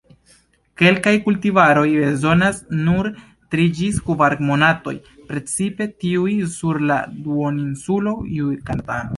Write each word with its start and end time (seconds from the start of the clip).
Kelkaj 0.81 1.11
kultivaroj 1.25 1.83
bezonas 2.03 2.61
nur 2.87 3.11
tri 3.55 3.67
ĝis 3.81 4.01
kvar 4.07 4.37
monatoj, 4.49 4.97
precipe 5.29 5.91
tiuj 6.05 6.37
sur 6.57 6.83
la 6.93 7.01
duoninsulo 7.29 8.17
Jukatano. 8.41 9.09